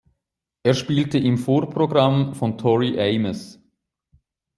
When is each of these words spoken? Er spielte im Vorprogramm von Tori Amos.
Er 0.63 0.73
spielte 0.73 1.19
im 1.19 1.37
Vorprogramm 1.37 2.33
von 2.33 2.57
Tori 2.57 2.99
Amos. 2.99 3.59